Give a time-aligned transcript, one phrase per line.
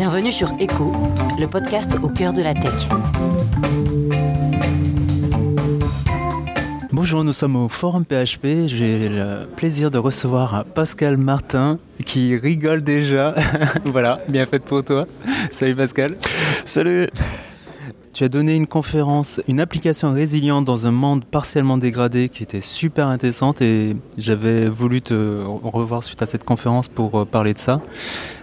[0.00, 0.92] Bienvenue sur Echo,
[1.38, 2.88] le podcast au cœur de la tech.
[6.90, 8.66] Bonjour, nous sommes au Forum PHP.
[8.66, 13.34] J'ai le plaisir de recevoir Pascal Martin qui rigole déjà.
[13.84, 15.04] voilà, bien fait pour toi.
[15.50, 16.16] Salut Pascal.
[16.64, 17.06] Salut.
[18.12, 22.60] Tu as donné une conférence, une application résiliente dans un monde partiellement dégradé qui était
[22.60, 27.58] super intéressante et j'avais voulu te revoir suite à cette conférence pour euh, parler de
[27.58, 27.80] ça.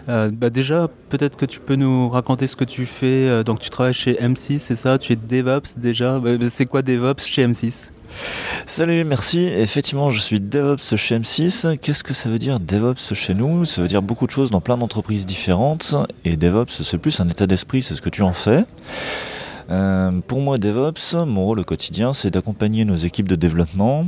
[0.08, 3.28] Euh, bah déjà, peut-être que tu peux nous raconter ce que tu fais.
[3.28, 4.98] Euh, donc tu travailles chez M6, c'est ça?
[4.98, 6.18] Tu es DevOps déjà?
[6.20, 7.92] Bah, C'est quoi DevOps chez M6
[8.66, 9.42] Salut, merci.
[9.42, 11.78] Effectivement, je suis DevOps chez M6.
[11.78, 13.66] Qu'est-ce que ça veut dire DevOps chez nous?
[13.66, 15.94] Ça veut dire beaucoup de choses dans plein d'entreprises différentes.
[16.24, 18.64] Et DevOps, c'est plus un état d'esprit, c'est ce que tu en fais.
[19.70, 24.06] Euh, pour moi, DevOps, mon rôle au quotidien, c'est d'accompagner nos équipes de développement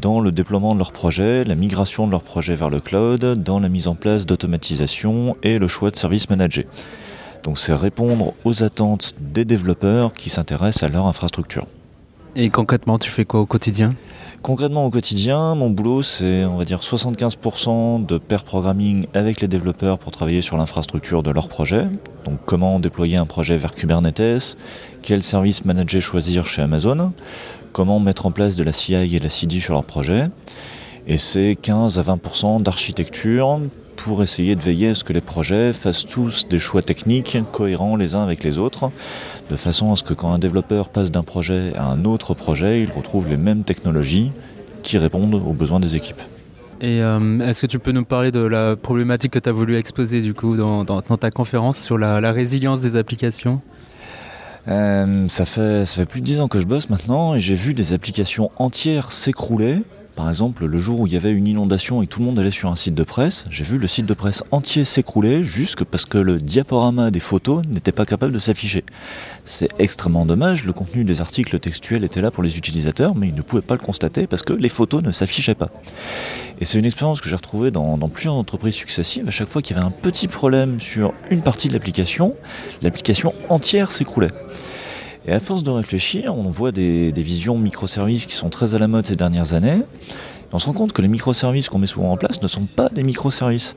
[0.00, 3.60] dans le déploiement de leurs projets, la migration de leurs projets vers le cloud, dans
[3.60, 6.66] la mise en place d'automatisation et le choix de services managés.
[7.42, 11.66] Donc c'est répondre aux attentes des développeurs qui s'intéressent à leur infrastructure.
[12.36, 13.94] Et concrètement, tu fais quoi au quotidien?
[14.44, 19.48] Concrètement au quotidien, mon boulot c'est on va dire 75% de pair programming avec les
[19.48, 21.86] développeurs pour travailler sur l'infrastructure de leur projet.
[22.26, 24.58] Donc comment déployer un projet vers Kubernetes,
[25.00, 27.14] quel service manager choisir chez Amazon,
[27.72, 30.28] comment mettre en place de la CI et de la CD sur leur projet.
[31.06, 33.60] Et c'est 15 à 20% d'architecture
[33.96, 37.96] pour essayer de veiller à ce que les projets fassent tous des choix techniques cohérents
[37.96, 38.90] les uns avec les autres,
[39.50, 42.82] de façon à ce que quand un développeur passe d'un projet à un autre projet,
[42.82, 44.32] il retrouve les mêmes technologies
[44.82, 46.20] qui répondent aux besoins des équipes.
[46.80, 49.76] Et euh, est-ce que tu peux nous parler de la problématique que tu as voulu
[49.76, 53.60] exposer du coup dans, ta conférence sur la, résilience des applications?
[54.66, 57.54] Euh, ça, fait, ça fait plus de 10 ans que je bosse maintenant et j'ai
[57.54, 59.82] vu des applications entières s'écrouler
[60.14, 62.52] par exemple, le jour où il y avait une inondation et tout le monde allait
[62.52, 66.04] sur un site de presse, j'ai vu le site de presse entier s'écrouler juste parce
[66.04, 68.84] que le diaporama des photos n'était pas capable de s'afficher.
[69.44, 73.34] C'est extrêmement dommage, le contenu des articles textuels était là pour les utilisateurs, mais ils
[73.34, 75.68] ne pouvaient pas le constater parce que les photos ne s'affichaient pas.
[76.60, 79.26] Et c'est une expérience que j'ai retrouvée dans, dans plusieurs entreprises successives.
[79.26, 82.34] À chaque fois qu'il y avait un petit problème sur une partie de l'application,
[82.82, 84.30] l'application entière s'écroulait.
[85.26, 88.88] Et à force de réfléchir, on voit des, visions microservices qui sont très à la
[88.88, 89.82] mode ces dernières années.
[90.52, 92.90] on se rend compte que les microservices qu'on met souvent en place ne sont pas
[92.90, 93.74] des microservices.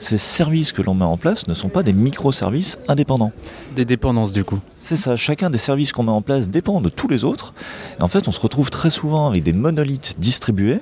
[0.00, 3.30] Ces services que l'on met en place ne sont pas des microservices indépendants.
[3.76, 4.58] Des dépendances du coup.
[4.74, 7.54] C'est ça, chacun des services qu'on met en place dépend de tous les autres.
[8.00, 10.80] Et en fait, on se retrouve très souvent avec des monolithes distribués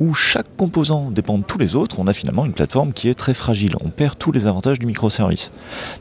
[0.00, 3.14] où chaque composant dépend de tous les autres, on a finalement une plateforme qui est
[3.14, 3.74] très fragile.
[3.84, 5.52] On perd tous les avantages du microservice.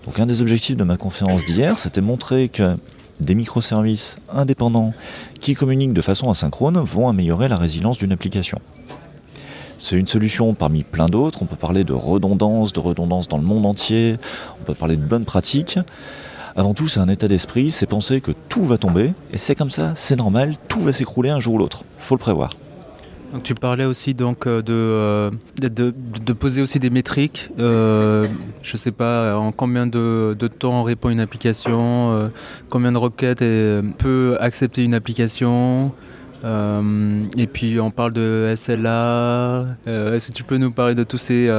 [0.05, 2.77] Donc un des objectifs de ma conférence d'hier, c'était montrer que
[3.19, 4.93] des microservices indépendants
[5.39, 8.59] qui communiquent de façon asynchrone vont améliorer la résilience d'une application.
[9.77, 11.41] C'est une solution parmi plein d'autres.
[11.41, 14.17] On peut parler de redondance, de redondance dans le monde entier.
[14.61, 15.79] On peut parler de bonnes pratiques.
[16.55, 19.69] Avant tout, c'est un état d'esprit, c'est penser que tout va tomber, et c'est comme
[19.69, 21.83] ça, c'est normal, tout va s'écrouler un jour ou l'autre.
[21.99, 22.49] Faut le prévoir.
[23.43, 25.31] Tu parlais aussi donc euh, euh,
[25.61, 25.93] de,
[26.25, 27.51] de, poser aussi des métriques.
[27.59, 28.27] Euh,
[28.63, 32.31] je sais pas en combien de, temps répond une application,
[32.69, 33.43] combien de requêtes
[33.97, 35.91] peut accepter une application.
[36.43, 39.65] et puis on parle de SLA.
[39.85, 41.49] Est-ce que tu peux nous parler de tous ces,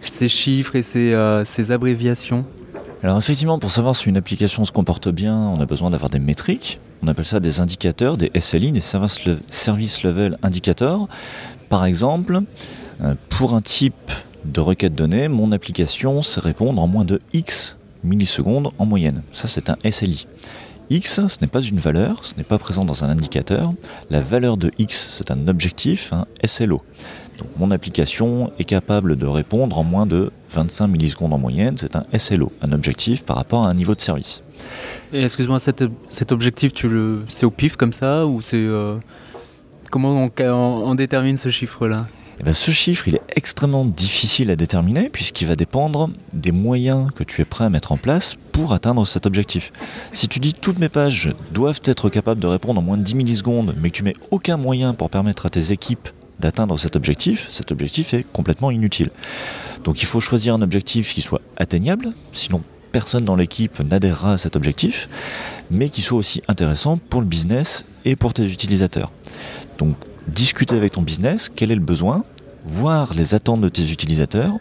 [0.00, 1.14] ces chiffres et ces,
[1.44, 2.46] ces abréviations?
[3.02, 6.18] Alors effectivement, pour savoir si une application se comporte bien, on a besoin d'avoir des
[6.18, 6.80] métriques.
[7.02, 11.08] On appelle ça des indicateurs, des SLI, des Service Level Indicators.
[11.68, 12.40] Par exemple,
[13.02, 14.10] euh, pour un type
[14.44, 19.22] de requête donnée, mon application sait répondre en moins de X millisecondes en moyenne.
[19.32, 20.26] Ça, c'est un SLI.
[20.88, 23.72] X, ce n'est pas une valeur, ce n'est pas présent dans un indicateur.
[24.08, 26.82] La valeur de X, c'est un objectif, un SLO.
[27.38, 31.76] Donc mon application est capable de répondre en moins de 25 millisecondes en moyenne.
[31.76, 34.42] C'est un SLO, un objectif par rapport à un niveau de service.
[35.12, 38.96] Et excuse-moi, cet, objectif, tu le, c'est au pif comme ça ou c'est euh,
[39.90, 42.06] comment on, détermine ce chiffre-là?
[42.40, 47.08] Eh ben, ce chiffre, il est extrêmement difficile à déterminer puisqu'il va dépendre des moyens
[47.14, 49.72] que tu es prêt à mettre en place pour atteindre cet objectif.
[50.12, 53.14] Si tu dis toutes mes pages doivent être capables de répondre en moins de 10
[53.14, 56.08] millisecondes, mais que tu mets aucun moyen pour permettre à tes équipes
[56.40, 59.10] d'atteindre cet objectif, cet objectif est complètement inutile.
[59.86, 62.60] Donc il faut choisir un objectif qui soit atteignable, sinon
[62.90, 65.08] personne dans l'équipe n'adhérera à cet objectif,
[65.70, 69.12] mais qui soit aussi intéressant pour le business et pour tes utilisateurs.
[69.78, 69.94] Donc
[70.26, 72.24] discuter avec ton business, quel est le besoin,
[72.64, 74.54] voir les attentes de tes utilisateurs,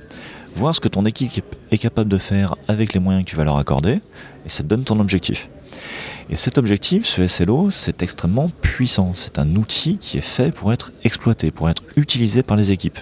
[0.55, 3.45] voir ce que ton équipe est capable de faire avec les moyens que tu vas
[3.45, 4.01] leur accorder,
[4.45, 5.49] et ça te donne ton objectif.
[6.29, 9.13] Et cet objectif, ce SLO, c'est extrêmement puissant.
[9.15, 12.99] C'est un outil qui est fait pour être exploité, pour être utilisé par les équipes.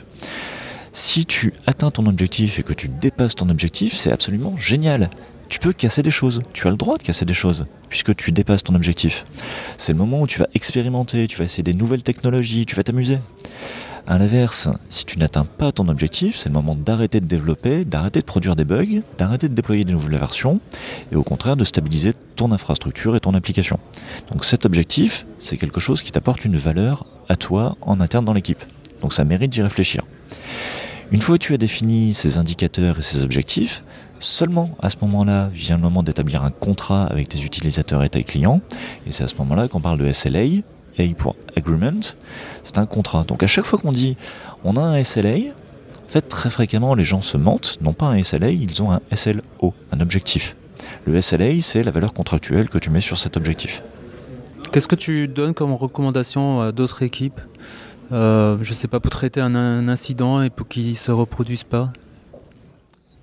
[0.96, 5.10] Si tu atteins ton objectif et que tu dépasses ton objectif, c'est absolument génial.
[5.50, 8.32] Tu peux casser des choses, tu as le droit de casser des choses, puisque tu
[8.32, 9.26] dépasses ton objectif.
[9.80, 12.84] C'est le moment où tu vas expérimenter, tu vas essayer des nouvelles technologies, tu vas
[12.84, 13.18] t'amuser.
[14.06, 18.20] A l'inverse, si tu n'atteins pas ton objectif, c'est le moment d'arrêter de développer, d'arrêter
[18.20, 20.60] de produire des bugs, d'arrêter de déployer des nouvelles versions,
[21.12, 23.80] et au contraire de stabiliser ton infrastructure et ton application.
[24.32, 28.34] Donc cet objectif, c'est quelque chose qui t'apporte une valeur à toi en interne dans
[28.34, 28.64] l'équipe.
[29.04, 30.04] Donc ça mérite d'y réfléchir.
[31.12, 33.84] Une fois que tu as défini ces indicateurs et ces objectifs,
[34.20, 38.24] seulement à ce moment-là vient le moment d'établir un contrat avec tes utilisateurs et tes
[38.24, 38.62] clients,
[39.06, 40.64] et c'est à ce moment-là qu'on parle de SLA,
[40.98, 42.00] A pour Agreement,
[42.64, 43.26] c'est un contrat.
[43.26, 44.16] Donc à chaque fois qu'on dit
[44.64, 48.24] on a un SLA, en fait très fréquemment les gens se mentent, non pas un
[48.24, 50.56] SLA, ils ont un SLO, un objectif.
[51.06, 53.84] Le SLA, c'est la valeur contractuelle que tu mets sur cet objectif.
[54.72, 57.40] Qu'est-ce que tu donnes comme recommandation à d'autres équipes?
[58.14, 61.64] Euh, Je ne sais pas, pour traiter un, incident et pour qu'il ne se reproduise
[61.64, 61.92] pas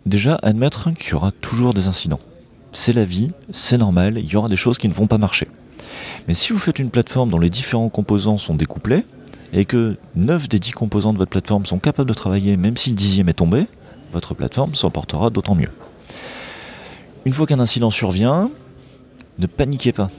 [0.06, 2.20] Déjà, admettre qu'il y aura toujours des incidents.
[2.72, 5.48] C'est la vie, c'est normal, il y aura des choses qui ne vont pas marcher.
[6.26, 9.04] Mais si vous faites une plateforme dont les différents composants sont découplés,
[9.52, 12.90] et que 9 des 10 composants de votre plateforme sont capables de travailler même si
[12.90, 13.66] le dixième est tombé,
[14.12, 15.70] votre plateforme s'en portera d'autant mieux.
[17.24, 18.50] Une fois qu'un incident survient,
[19.38, 20.10] ne paniquez pas.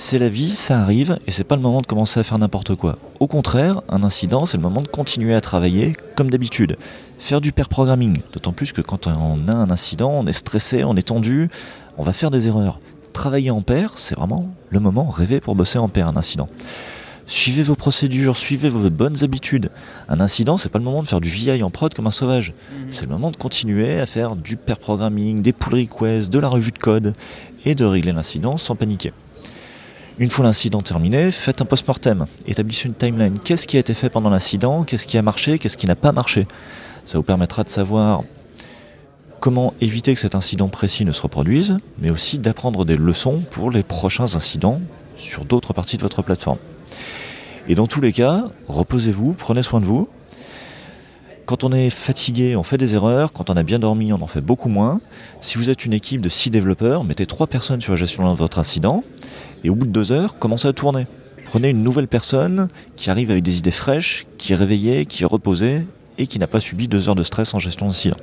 [0.00, 2.76] C'est la vie, ça arrive, et c'est pas le moment de commencer à faire n'importe
[2.76, 3.00] quoi.
[3.18, 6.76] Au contraire, un incident, c'est le moment de continuer à travailler comme d'habitude.
[7.18, 10.84] Faire du pair programming, d'autant plus que quand on a un incident, on est stressé,
[10.84, 11.50] on est tendu,
[11.96, 12.78] on va faire des erreurs
[13.12, 16.48] travailler en pair, c'est vraiment le moment rêvé pour bosser en pair un incident.
[17.26, 19.70] Suivez vos procédures, suivez vos bonnes habitudes.
[20.08, 22.52] Un incident, c'est pas le moment de faire du VI en prod comme un sauvage.
[22.52, 22.86] Mhm.
[22.90, 26.46] C'est le moment de continuer à faire du pair programming, des pull requests, de la
[26.46, 27.14] revue de code
[27.64, 29.12] et de régler l'incident sans paniquer.
[30.20, 32.26] Une fois l'incident terminé, faites un post-mortem.
[32.44, 33.38] Établissez une timeline.
[33.38, 34.82] Qu'est-ce qui a été fait pendant l'incident?
[34.82, 35.60] Qu'est-ce qui a marché?
[35.60, 36.48] Qu'est-ce qui n'a pas marché?
[37.04, 38.24] Ça vous permettra de savoir
[39.38, 43.70] comment éviter que cet incident précis ne se reproduise, mais aussi d'apprendre des leçons pour
[43.70, 44.80] les prochains incidents
[45.16, 46.58] sur d'autres parties de votre plateforme.
[47.68, 50.08] Et dans tous les cas, reposez-vous, prenez soin de vous.
[51.48, 53.32] Quand on est fatigué, on fait des erreurs.
[53.32, 55.00] Quand on a bien dormi, on en fait beaucoup moins.
[55.40, 58.36] Si vous êtes une équipe de 6 développeurs, mettez 3 personnes sur la gestion de
[58.36, 59.02] votre incident.
[59.64, 61.06] Et au bout de 2 heures, commencez à tourner.
[61.46, 65.26] Prenez une nouvelle personne qui arrive avec des idées fraîches, qui est réveillée, qui est
[65.26, 65.86] reposée
[66.18, 68.18] et qui n'a pas subi 2 heures de stress en gestion d'incident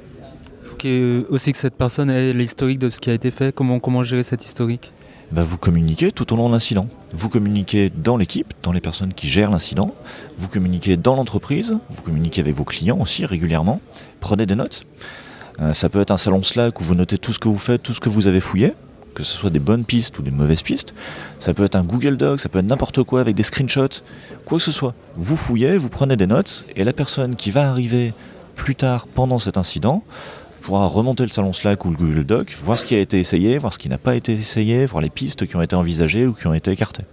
[1.30, 4.24] aussi que cette personne ait l'historique de ce qui a été fait Comment, comment gérer
[4.24, 4.92] cet historique?
[5.32, 6.88] Bah, vous communiquez tout au long de l'incident.
[7.12, 9.94] Vous communiquez dans l'équipe, dans les personnes qui gèrent l'incident.
[10.38, 11.78] Vous communiquez dans l'entreprise.
[11.90, 13.82] Vous communiquez avec vos clients aussi régulièrement.
[14.20, 14.86] Prenez des notes.
[15.60, 17.82] Euh, ça peut être un salon Slack où vous notez tout ce que vous faites,
[17.82, 18.74] tout ce que vous avez fouillé,
[19.14, 20.94] que ce soit des bonnes pistes ou des mauvaises pistes.
[21.40, 24.02] Ça peut être un Google Doc, ça peut être n'importe quoi avec des screenshots,
[24.46, 24.94] quoi que ce soit.
[25.16, 28.14] Vous fouillez, vous prenez des notes et la personne qui va arriver
[28.56, 30.04] plus tard pendant cet incident
[30.66, 33.60] pourra remonter le salon Slack ou le Google Doc, voir ce qui a été essayé,
[33.60, 36.34] voir ce qui n'a pas été essayé, voir les pistes qui ont été envisagées ou
[36.34, 37.04] qui ont été écartées.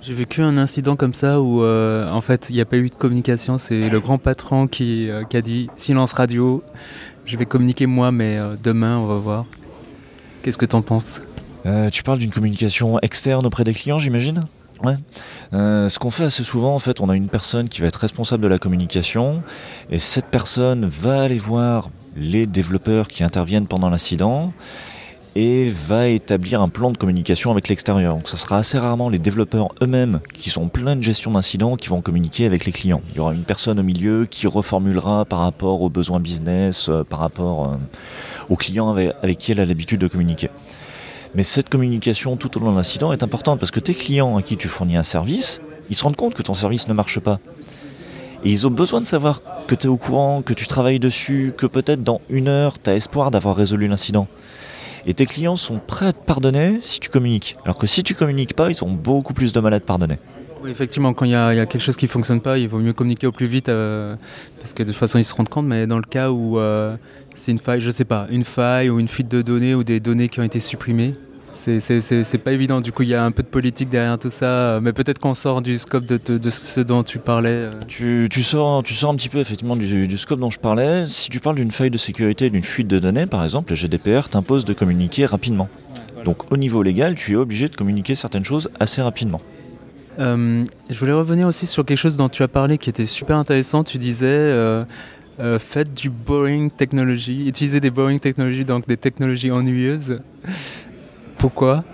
[0.00, 2.88] J'ai vécu un incident comme ça où euh, en fait il n'y a pas eu
[2.88, 6.62] de communication, c'est le grand patron qui, euh, a dit silence radio,
[7.26, 9.44] je vais communiquer moi mais euh, demain on va voir.
[10.42, 11.20] Qu'est-ce que tu en penses
[11.92, 14.40] Tu parles d'une communication externe auprès des clients j'imagine?
[14.82, 14.96] Ouais.
[15.52, 18.44] ce qu'on fait assez souvent, en fait, on a une personne qui va être responsable
[18.44, 19.42] de la communication,
[19.90, 24.52] et cette personne va aller voir les développeurs qui interviennent pendant l'incident
[25.34, 28.16] et va établir un plan de communication avec l'extérieur.
[28.16, 31.88] Donc ça sera assez rarement les développeurs eux-mêmes qui sont pleins de gestion d'incidents qui
[31.88, 33.02] vont communiquer avec les clients.
[33.10, 37.04] Il y aura une personne au milieu qui reformulera par rapport aux besoins business, euh,
[37.04, 37.76] par rapport euh,
[38.48, 40.50] aux clients avec, avec qui elle a l'habitude de communiquer.
[41.34, 44.42] Mais cette communication tout au long de l'incident est importante parce que tes clients à
[44.42, 45.60] qui tu fournis un service,
[45.90, 47.38] ils se rendent compte que ton service ne marche pas.
[48.44, 51.66] Ils ont besoin de savoir que tu es au courant, que tu travailles dessus, que
[51.66, 54.28] peut-être dans une heure, tu as espoir d'avoir résolu l'incident.
[55.06, 57.56] Et tes clients sont prêts à te pardonner si tu communiques.
[57.64, 60.18] Alors que si tu communiques pas, ils ont beaucoup plus de mal à te pardonner.
[60.66, 63.26] Effectivement, quand il y, a quelque chose qui ne fonctionne pas, il vaut mieux communiquer
[63.26, 64.16] au plus vite euh,
[64.58, 65.66] parce que de toute façon ils se rendent compte.
[65.66, 66.96] Mais dans le cas où euh,
[67.34, 70.00] c'est une faille, je sais pas, une faille ou une fuite de données ou des
[70.00, 71.14] données qui ont été supprimées,
[71.58, 72.80] c'est pas évident.
[72.80, 75.34] Du coup, il y a un peu de politique derrière tout ça, mais peut-être qu'on
[75.34, 77.48] sort du scope de, ce dont tu parlais.
[77.50, 78.28] Euh.
[78.30, 81.06] Tu, sors, tu sors un petit peu effectivement du, scope dont je parlais.
[81.06, 84.28] Si tu parles d'une faille de sécurité, d'une fuite de données, par exemple, le GDPR
[84.28, 85.68] t'impose de communiquer rapidement.
[86.24, 89.40] Donc, au niveau légal, tu es obligé de communiquer certaines choses assez rapidement.
[90.18, 93.36] Euh, je voulais revenir aussi sur quelque chose dont tu as parlé qui était super
[93.36, 93.84] intéressant.
[93.84, 94.26] Tu disais.
[95.40, 100.20] Euh, faites du boring technology, utilisez des boring technologies, donc des technologies ennuyeuses.
[101.38, 101.84] Pourquoi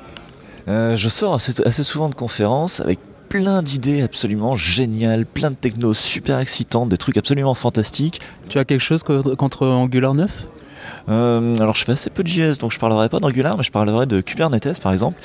[0.69, 2.99] euh, Je sors assez, souvent de conférences avec
[3.29, 8.21] plein d'idées absolument géniales, plein de technos super excitantes, des trucs absolument fantastiques.
[8.49, 10.49] Tu as quelque chose contre Angular 9
[11.09, 13.71] euh, alors je fais assez peu de JS, donc je parlerai pas d'Angular, mais je
[13.71, 15.21] parlerai de Kubernetes par exemple.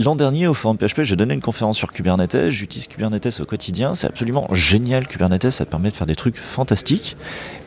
[0.00, 2.50] L'an dernier, au Forum PHP, j'ai donné une conférence sur Kubernetes.
[2.50, 3.94] J'utilise Kubernetes au quotidien.
[3.94, 5.50] C'est absolument génial, Kubernetes.
[5.50, 7.16] Ça permet de faire des trucs fantastiques.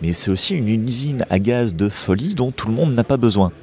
[0.02, 3.16] Mais c'est aussi une usine à gaz de folie dont tout le monde n'a pas
[3.16, 3.54] besoin.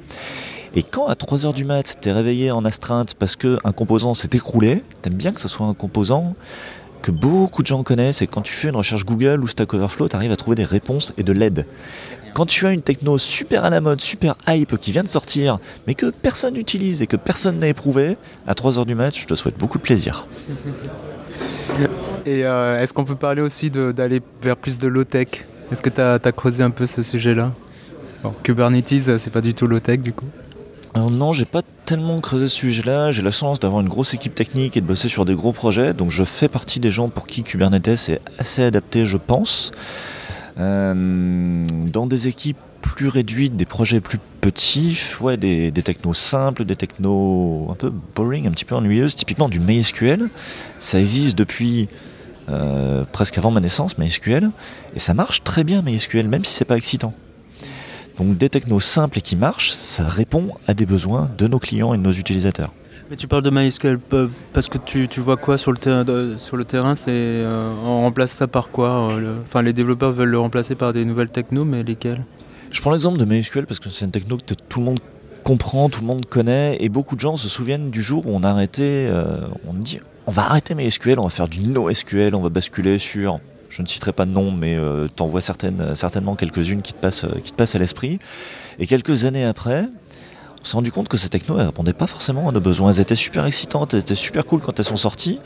[0.77, 4.83] Et quand à 3h du mat, t'es réveillé en astreinte parce qu'un composant s'est écroulé,
[5.01, 6.35] t'aimes bien que ce soit un composant
[7.01, 10.09] que beaucoup de gens connaissent et quand tu fais une recherche Google ou Stack Overflow,
[10.09, 11.65] tu arrives à trouver des réponses et de l'aide.
[12.33, 15.59] Quand tu as une techno super à la mode, super hype qui vient de sortir,
[15.87, 19.35] mais que personne n'utilise et que personne n'a éprouvé, à 3h du match, je te
[19.35, 20.27] souhaite beaucoup de plaisir.
[22.25, 25.45] Et euh, est-ce qu'on peut parler aussi d'aller vers plus de low-tech?
[25.71, 27.53] Est-ce que tu as, creusé un peu ce sujet-là?
[28.43, 30.25] Kubernetes, c'est pas du tout low-tech du coup
[30.95, 33.11] non, j'ai pas tellement creusé ce sujet-là.
[33.11, 35.93] J'ai la chance d'avoir une grosse équipe technique et de bosser sur des gros projets.
[35.93, 39.71] Donc je fais partie des gens pour qui Kubernetes est assez adapté, je pense.
[40.57, 46.75] Euh, dans des équipes plus réduites, des projets plus petits, ouais, des, technos simples, des
[46.75, 50.29] technos un peu boring, un petit peu ennuyeuses, typiquement du MySQL.
[50.79, 51.89] Ça existe depuis
[52.49, 54.49] euh, presque avant ma naissance, MySQL,
[54.95, 57.13] et ça marche très bien MySQL, même si c'est pas excitant.
[58.17, 61.93] Donc des technos simples et qui marchent, ça répond à des besoins de nos clients
[61.93, 62.71] et de nos utilisateurs.
[63.09, 63.99] Mais tu parles de MySQL
[64.51, 66.05] parce que tu, vois quoi sur le, terrain
[66.37, 70.29] sur le terrain C'est euh, on remplace ça par quoi euh, Enfin, les développeurs veulent
[70.29, 72.23] le remplacer par des nouvelles technos, mais lesquelles?
[72.71, 74.99] Je prends l'exemple de MySQL parce que c'est une techno que tout le monde
[75.43, 78.43] comprend, tout le monde connaît, et beaucoup de gens se souviennent du jour où on
[78.43, 82.41] a arrêté, euh, on dit, on va arrêter MySQL, on va faire du NoSQL, on
[82.41, 86.81] va basculer sur je ne citerai pas de nom, mais euh, t'en vois certainement quelques-unes
[86.81, 88.19] qui te passent, qui te passent à l'esprit.
[88.79, 89.87] Et quelques années après,
[90.61, 92.91] on s'est rendu compte que ces technos ne répondaient pas forcément à nos besoins.
[92.91, 95.39] Elles étaient super excitantes, elles étaient super cool quand elles sont sorties,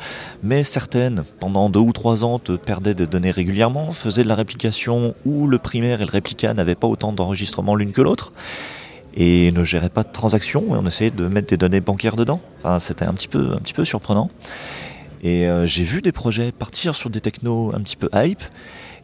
[0.44, 4.36] mais certaines, pendant deux ou trois ans, te perdaient des données régulièrement, faisaient de la
[4.36, 8.32] réplication où le primaire et le réplica n'avaient pas autant d'enregistrements l'une que l'autre
[9.14, 12.40] et ne géraient pas de transactions et on essayait de mettre des données bancaires dedans.
[12.80, 14.30] C'était un un petit peu surprenant.
[15.22, 18.42] Et euh, j'ai vu des projets partir sur des technos un petit peu hype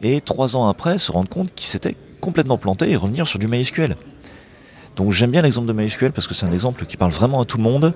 [0.02, 3.48] et trois ans après se rendre compte qu'ils s'étaient complètement plantés et revenir sur du
[3.48, 3.96] MySQL.
[4.96, 7.44] Donc j'aime bien l'exemple de MySQL parce que c'est un exemple qui parle vraiment à
[7.44, 7.92] tout le monde.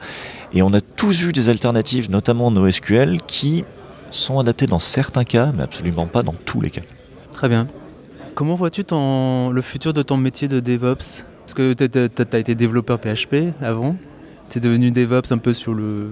[0.52, 3.64] Et on a tous vu des alternatives, notamment NoSQL, qui
[4.10, 6.82] sont adaptées dans certains cas, mais absolument pas dans tous les cas.
[7.32, 7.68] Très bien.
[8.34, 11.24] Comment vois-tu le futur de ton métier de DevOps?
[11.46, 13.96] Parce que tu as été développeur PHP avant.
[14.50, 16.10] Tu es devenu DevOps un peu sur le...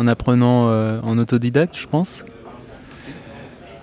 [0.00, 2.24] en apprenant euh, en autodidacte, je pense.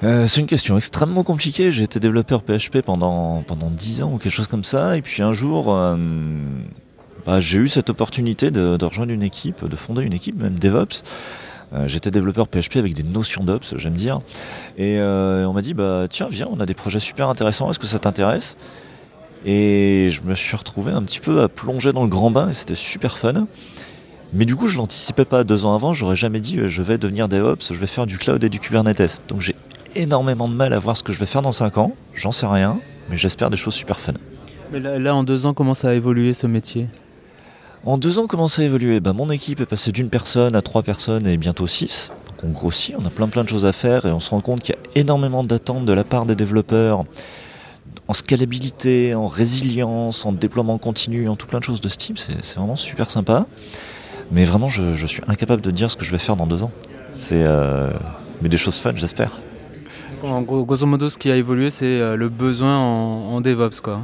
[0.03, 1.71] Euh, c'est une question extrêmement compliquée.
[1.71, 4.97] J'ai été développeur PHP pendant, pendant 10 ans ou quelque chose comme ça.
[4.97, 5.95] Et puis un jour, euh,
[7.25, 11.03] bah, j'ai eu cette opportunité de, rejoindre une équipe, de fonder une équipe, même DevOps.
[11.85, 14.21] J'étais développeur PHP avec des notions d'Ops, j'aime dire.
[14.77, 17.87] Et on m'a dit, bah, tiens, viens, on a des projets super intéressants, est-ce que
[17.87, 18.55] ça t'intéresse?
[19.45, 22.53] Et je me suis retrouvé un petit peu à plonger dans le grand bain et
[22.53, 23.47] c'était super fun.
[24.33, 27.29] Mais du coup, je l'anticipais pas deux ans avant, j'aurais jamais dit je vais devenir
[27.29, 29.23] DevOps, je vais faire du cloud et du Kubernetes.
[29.29, 29.55] Donc j'ai
[29.95, 31.93] énormément de mal à voir ce que je vais faire dans 5 ans.
[32.13, 32.79] J'en sais rien,
[33.09, 34.13] mais j'espère des choses super fun.
[34.71, 36.87] Mais là, en deux ans, comment ça a évolué ce métier?
[37.85, 38.99] En deux ans, comment ça a évolué?
[38.99, 42.11] Bah, Mon équipe est passée d'une personne à trois personnes et bientôt six.
[42.27, 44.41] Donc on grossit, on a plein plein de choses à faire et on se rend
[44.41, 47.05] compte qu'il y a énormément d'attentes de la part des développeurs
[48.07, 52.15] en scalabilité, en résilience, en déploiement continu, en tout plein de choses de Steam.
[52.17, 53.45] C'est vraiment super sympa.
[54.31, 56.71] Mais vraiment, je, suis incapable de dire ce que je vais faire dans deux ans.
[57.11, 57.91] C'est euh,
[58.41, 59.39] mais des choses fun, j'espère.
[60.23, 64.01] En gros, grosso modo, ce qui a évolué, c'est euh, le besoin en, DevOps, quoi.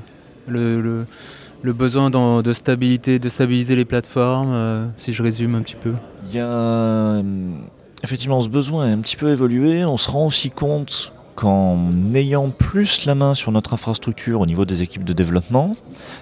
[0.48, 1.06] Le,
[1.64, 5.94] besoin de stabilité, de stabiliser les plateformes, euh, si je résume un petit peu.
[6.30, 7.22] Il y a
[8.04, 9.86] effectivement ce besoin a un petit peu évolué.
[9.86, 14.66] On se rend aussi compte qu'en ayant plus la main sur notre infrastructure au niveau
[14.66, 15.76] des équipes de développement,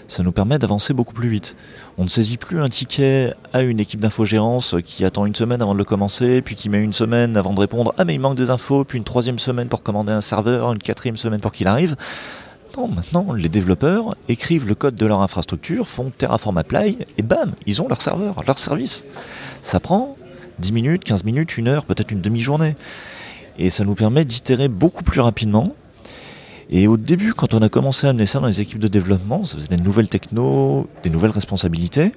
[0.07, 1.55] ça nous permet d'avancer beaucoup plus vite.
[1.97, 5.73] On ne saisit plus un ticket à une équipe d'infogérance qui attend une semaine avant
[5.73, 8.37] de le commencer, puis qui met une semaine avant de répondre Ah mais il manque
[8.37, 11.67] des infos, puis une troisième semaine pour commander un serveur, une quatrième semaine pour qu'il
[11.67, 11.95] arrive.
[12.77, 17.51] Non, maintenant, les développeurs écrivent le code de leur infrastructure, font Terraform Apply, et bam,
[17.65, 19.03] ils ont leur serveur, leur service.
[19.61, 20.15] Ça prend
[20.59, 22.75] 10 minutes, 15 minutes, une heure, peut-être une demi-journée
[23.57, 25.75] et ça nous permet d'itérer beaucoup plus rapidement.
[26.69, 29.43] Et au début, quand on a commencé à amener ça dans les équipes de développement,
[29.43, 32.13] ça faisait des nouvelles technos, des nouvelles responsabilités.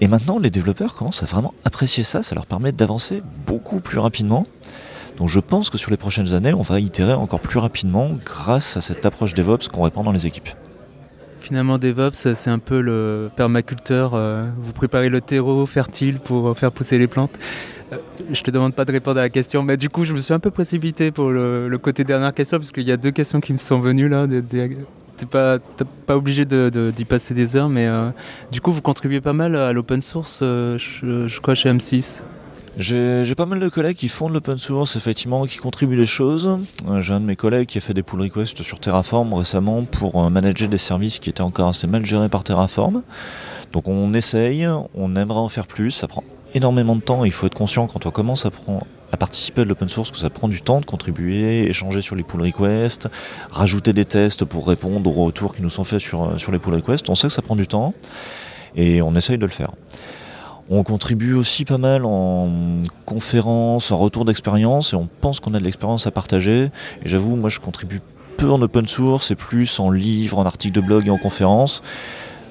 [0.00, 3.98] Et maintenant, les développeurs commencent à vraiment apprécier ça, ça leur permet d'avancer beaucoup plus
[3.98, 4.46] rapidement.
[5.18, 8.76] Donc je pense que sur les prochaines années, on va itérer encore plus rapidement grâce
[8.76, 10.48] à cette approche DevOps qu'on répand dans les équipes.
[11.38, 14.14] Finalement, DevOps, c'est un peu le permaculteur.
[14.14, 17.38] Euh, vous préparez le terreau fertile pour faire pousser les plantes.
[18.30, 20.34] Je te demande pas de répondre à la question, mais du coup, je me suis
[20.34, 23.52] un peu précipité pour le, côté dernière question, parce qu'il y a deux questions qui
[23.52, 24.26] me sont venues là.
[25.16, 25.58] T'es pas,
[26.06, 27.88] pas obligé d'y passer des heures, mais
[28.50, 30.76] du coup, vous contribuez pas mal à l'open source, je,
[31.26, 32.22] je, crois, chez M6.
[32.76, 36.58] J'ai pas mal de collègues qui font de l'open source, effectivement, qui contribuent des choses.
[36.88, 39.84] Euh, j'ai un de mes collègues qui a fait des pull requests sur Terraform récemment
[39.84, 43.02] pour euh, manager des services qui étaient encore assez mal gérés par Terraform.
[43.72, 47.46] Donc on essaye, on aimerait en faire plus, ça prend énormément de temps, il faut
[47.46, 48.50] être conscient quand on commence à,
[49.12, 52.22] à participer à l'open source que ça prend du temps de contribuer, échanger sur les
[52.22, 53.08] pull requests,
[53.50, 56.74] rajouter des tests pour répondre aux retours qui nous sont faits sur, sur les pull
[56.74, 57.08] requests.
[57.10, 57.94] On sait que ça prend du temps
[58.76, 59.72] et on essaye de le faire.
[60.70, 65.58] On contribue aussi pas mal en conférences, en retour d'expérience, et on pense qu'on a
[65.58, 66.70] de l'expérience à partager.
[67.04, 68.00] Et j'avoue, moi je contribue
[68.38, 71.82] peu en open source et plus en livres, en articles de blog et en conférences,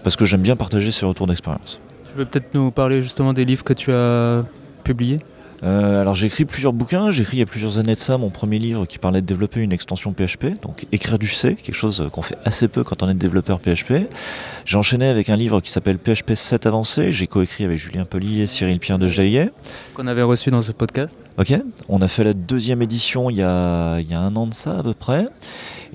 [0.04, 1.80] parce que j'aime bien partager ces retours d'expérience.
[2.14, 4.46] Tu peux peut-être nous parler justement des livres que tu as
[4.84, 5.18] publiés?
[5.64, 8.20] Euh, alors j'ai écrit plusieurs bouquins, j'ai écrit il y a plusieurs années de ça
[8.20, 11.74] mon premier livre qui parlait de développer une extension PHP, donc écrire du C, quelque
[11.74, 13.94] chose qu'on fait assez peu quand on est développeur PHP.
[14.64, 18.42] J'ai enchaîné avec un livre qui s'appelle PHP 7 avancé, j'ai coécrit avec Julien Poli
[18.42, 19.50] et Cyril Pierre de Jaillet.
[19.96, 21.18] Qu'on avait reçu dans ce podcast?
[21.40, 21.52] Ok,
[21.90, 24.54] on a fait la deuxième édition il y a, il y a un an de
[24.54, 25.26] ça à peu près.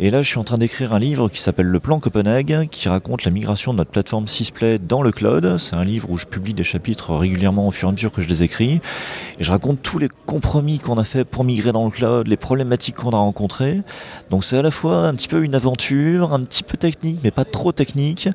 [0.00, 2.88] Et là, je suis en train d'écrire un livre qui s'appelle Le plan Copenhague, qui
[2.88, 5.58] raconte la migration de notre plateforme Sysplay dans le cloud.
[5.58, 8.22] C'est un livre où je publie des chapitres régulièrement au fur et à mesure que
[8.22, 8.80] je les écris.
[9.40, 12.36] Et je raconte tous les compromis qu'on a fait pour migrer dans le cloud, les
[12.36, 13.82] problématiques qu'on a rencontrées.
[14.30, 17.32] Donc c'est à la fois un petit peu une aventure, un petit peu technique, mais
[17.32, 18.28] pas trop technique.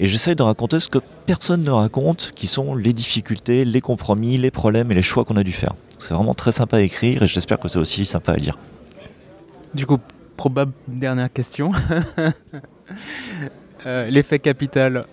[0.00, 4.38] Et j'essaye de raconter ce que personne ne raconte, qui sont les difficultés, les compromis,
[4.38, 5.74] les problèmes et les choix qu'on a dû faire.
[5.98, 8.56] C'est vraiment très sympa à écrire et j'espère que c'est aussi sympa à lire.
[9.74, 9.98] Du coup,
[10.36, 11.72] probable dernière question.
[13.86, 15.04] Euh, l'effet capital.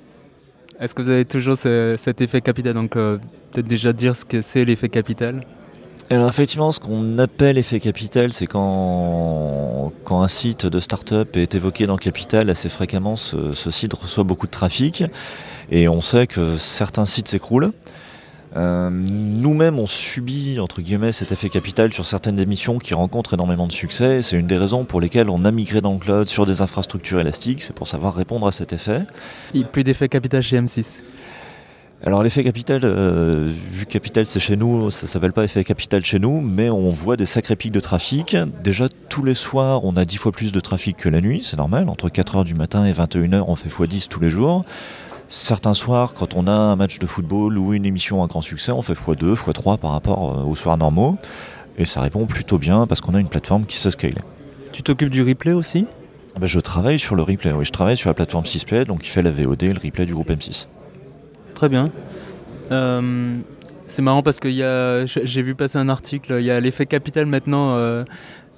[0.79, 2.73] Est-ce que vous avez toujours cet effet capital?
[2.73, 3.17] Donc, euh,
[3.51, 5.41] peut-être déjà dire ce que c'est l'effet capital.
[6.09, 11.55] Alors effectivement, ce qu'on appelle effet capital, c'est quand, quand un site de start-up est
[11.55, 15.03] évoqué dans Capital assez fréquemment, ce site reçoit beaucoup de trafic
[15.69, 17.71] et on sait que certains sites s'écroulent.
[18.55, 23.67] Euh, nous-mêmes, on subit, entre guillemets, cet effet capital sur certaines émissions qui rencontrent énormément
[23.67, 24.21] de succès.
[24.21, 27.19] C'est une des raisons pour lesquelles on a migré dans le cloud sur des infrastructures
[27.19, 27.61] élastiques.
[27.61, 29.01] C'est pour savoir répondre à cet effet.
[29.71, 31.01] Plus d'effet capital chez M6
[32.03, 36.17] alors l'effet capital, euh, vu capital c'est chez nous, ça s'appelle pas effet capital chez
[36.17, 38.35] nous, mais on voit des sacrés pics de trafic.
[38.63, 41.57] Déjà tous les soirs on a 10 fois plus de trafic que la nuit, c'est
[41.57, 44.65] normal, entre 4h du matin et 21h on fait x10 tous les jours.
[45.33, 48.73] Certains soirs, quand on a un match de football ou une émission à grand succès,
[48.73, 51.17] on fait x2, x3 par rapport euh, aux soirs normaux.
[51.77, 54.17] Et ça répond plutôt bien parce qu'on a une plateforme qui sait scaler.
[54.73, 55.85] Tu t'occupes du replay aussi?
[56.37, 57.63] Ben, Je travaille sur le replay, oui.
[57.63, 60.29] Je travaille sur la plateforme 6play, donc qui fait la VOD, le replay du groupe
[60.29, 60.67] M6.
[61.55, 61.91] Très bien.
[62.73, 63.37] Euh,
[63.85, 64.49] c'est marrant parce que
[65.05, 67.77] j'ai vu passer un article, il y a l'effet capital maintenant.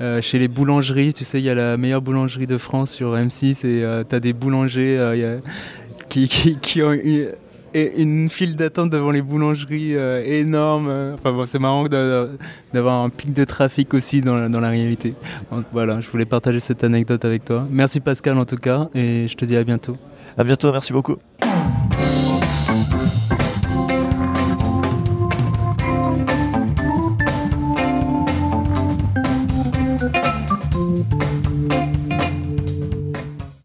[0.01, 3.15] Euh, chez les boulangeries, tu sais, il y a la meilleure boulangerie de France sur
[3.15, 4.99] M6 et tu as des boulangers,
[6.13, 6.93] qui, ont
[7.73, 11.15] une file d'attente devant les boulangeries euh, énorme.
[11.15, 15.15] Enfin bon, c'est marrant d'avoir un pic de trafic aussi dans la, dans la réalité.
[15.51, 17.67] Donc voilà, je voulais partager cette anecdote avec toi.
[17.69, 19.95] Merci Pascal en tout cas, et je te dis à bientôt.
[20.37, 21.17] À bientôt, merci beaucoup.